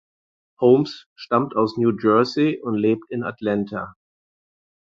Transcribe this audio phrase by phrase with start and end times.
[0.59, 3.93] Holmes stammt aus New Jersey und lebt in Atlanta.